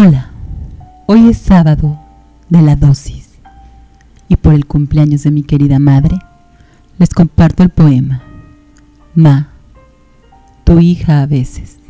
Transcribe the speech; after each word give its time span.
Hola, 0.00 0.30
hoy 1.06 1.28
es 1.28 1.38
sábado 1.38 1.98
de 2.48 2.62
la 2.62 2.76
dosis 2.76 3.30
y 4.28 4.36
por 4.36 4.54
el 4.54 4.64
cumpleaños 4.64 5.24
de 5.24 5.32
mi 5.32 5.42
querida 5.42 5.80
madre 5.80 6.16
les 7.00 7.10
comparto 7.10 7.64
el 7.64 7.70
poema 7.70 8.22
Ma, 9.16 9.48
tu 10.62 10.78
hija 10.78 11.22
a 11.22 11.26
veces, 11.26 11.80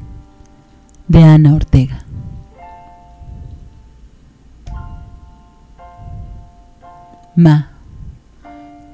de 1.07 1.23
Ana 1.23 1.53
Ortega. 1.53 2.07
Ma, 7.37 7.73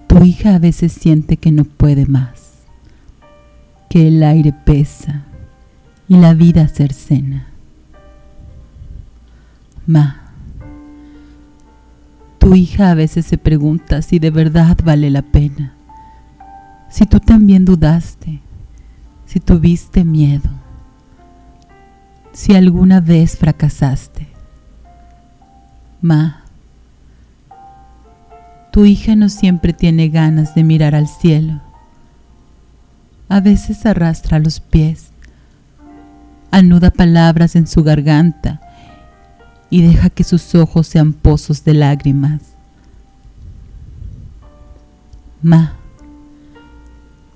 tu 0.08 0.24
hija 0.24 0.56
a 0.56 0.58
veces 0.58 0.92
siente 0.92 1.36
que 1.36 1.52
no 1.52 1.62
puede 1.62 2.06
más, 2.06 2.64
que 3.88 4.08
el 4.08 4.24
aire 4.24 4.52
pesa 4.52 5.22
y 6.08 6.16
la 6.16 6.34
vida 6.34 6.66
cercena 6.66 7.53
Ma, 9.86 10.16
tu 12.38 12.54
hija 12.54 12.90
a 12.90 12.94
veces 12.94 13.26
se 13.26 13.36
pregunta 13.36 14.00
si 14.00 14.18
de 14.18 14.30
verdad 14.30 14.78
vale 14.82 15.10
la 15.10 15.20
pena, 15.20 15.74
si 16.88 17.04
tú 17.04 17.20
también 17.20 17.66
dudaste, 17.66 18.40
si 19.26 19.40
tuviste 19.40 20.04
miedo, 20.04 20.48
si 22.32 22.54
alguna 22.54 23.00
vez 23.00 23.36
fracasaste. 23.36 24.28
Ma, 26.00 26.44
tu 28.70 28.86
hija 28.86 29.16
no 29.16 29.28
siempre 29.28 29.74
tiene 29.74 30.08
ganas 30.08 30.54
de 30.54 30.64
mirar 30.64 30.94
al 30.94 31.08
cielo. 31.08 31.60
A 33.28 33.40
veces 33.40 33.84
arrastra 33.84 34.38
los 34.38 34.60
pies, 34.60 35.10
anuda 36.50 36.90
palabras 36.90 37.54
en 37.54 37.66
su 37.66 37.82
garganta 37.82 38.60
y 39.70 39.82
deja 39.82 40.10
que 40.10 40.24
sus 40.24 40.54
ojos 40.54 40.86
sean 40.86 41.12
pozos 41.12 41.64
de 41.64 41.74
lágrimas. 41.74 42.40
Ma, 45.42 45.74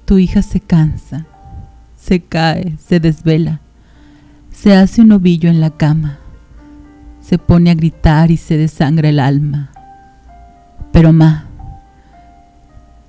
tu 0.04 0.18
hija 0.18 0.42
se 0.42 0.60
cansa, 0.60 1.26
se 2.00 2.20
cae, 2.20 2.76
se 2.78 3.00
desvela, 3.00 3.60
se 4.52 4.74
hace 4.74 5.02
un 5.02 5.12
ovillo 5.12 5.50
en 5.50 5.60
la 5.60 5.70
cama, 5.70 6.18
se 7.20 7.38
pone 7.38 7.70
a 7.70 7.74
gritar 7.74 8.30
y 8.30 8.36
se 8.36 8.56
desangra 8.56 9.08
el 9.08 9.20
alma. 9.20 9.70
Pero 10.92 11.12
Ma, 11.12 11.44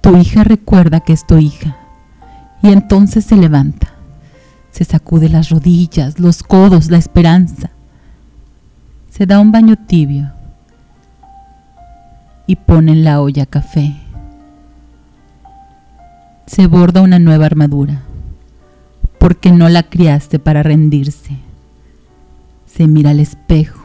tu 0.01 0.17
hija 0.17 0.43
recuerda 0.43 0.99
que 0.99 1.13
es 1.13 1.25
tu 1.25 1.37
hija 1.37 1.77
y 2.61 2.69
entonces 2.69 3.25
se 3.25 3.37
levanta, 3.37 3.89
se 4.71 4.83
sacude 4.83 5.29
las 5.29 5.49
rodillas, 5.49 6.19
los 6.19 6.43
codos, 6.43 6.89
la 6.89 6.97
esperanza 6.97 7.69
se 9.19 9.25
da 9.25 9.41
un 9.41 9.51
baño 9.51 9.75
tibio 9.75 10.31
y 12.47 12.55
pone 12.55 12.93
en 12.93 13.03
la 13.03 13.19
olla 13.19 13.45
café. 13.45 13.93
Se 16.45 16.67
borda 16.67 17.01
una 17.01 17.19
nueva 17.19 17.45
armadura 17.45 18.03
porque 19.17 19.51
no 19.51 19.67
la 19.67 19.83
criaste 19.83 20.39
para 20.39 20.63
rendirse. 20.63 21.35
Se 22.65 22.87
mira 22.87 23.09
al 23.09 23.19
espejo 23.19 23.81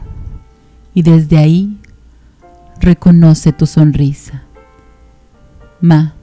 y 0.93 1.01
desde 1.01 1.37
ahí 1.37 1.81
reconoce 2.79 3.51
tu 3.51 3.65
sonrisa. 3.65 4.43
Ma, 5.81 6.13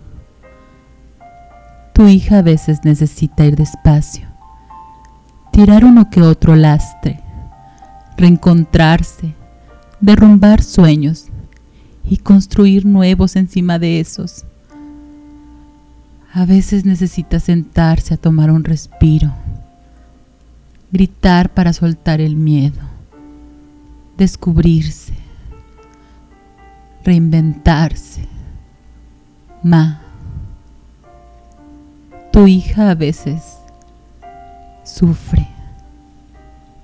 tu 1.92 2.08
hija 2.08 2.38
a 2.38 2.42
veces 2.42 2.78
necesita 2.83 3.44
ir 3.44 3.56
despacio, 3.56 4.27
tirar 5.50 5.84
uno 5.84 6.08
que 6.08 6.22
otro 6.22 6.56
lastre 6.56 7.20
reencontrarse, 8.23 9.34
derrumbar 10.01 10.62
sueños 10.62 11.27
y 12.09 12.19
construir 12.19 12.87
nuevos 12.87 13.34
encima 13.34 13.81
de 13.81 13.98
esos. 13.98 14.45
A 16.33 16.46
veces 16.46 16.85
necesita 16.85 17.41
sentarse 17.41 18.14
a 18.14 18.17
tomar 18.17 18.52
un 18.52 18.63
respiro, 18.63 19.33
gritar 20.92 21.52
para 21.52 21.73
soltar 21.73 22.20
el 22.20 22.36
miedo, 22.36 22.80
descubrirse, 24.17 25.14
reinventarse. 27.05 28.29
Ma, 29.64 30.01
tu 32.30 32.46
hija 32.46 32.91
a 32.91 32.95
veces 32.95 33.42
sufre, 34.85 35.48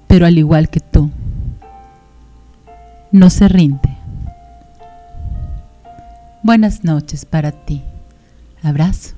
pero 0.09 0.27
al 0.27 0.37
igual 0.37 0.69
que 0.69 0.81
tú, 0.81 1.13
no 3.13 3.31
se 3.31 3.49
rinde. 3.49 3.97
Buenas 6.43 6.85
noches 6.85 7.25
para 7.25 7.53
ti. 7.53 7.83
Abrazo. 8.63 9.18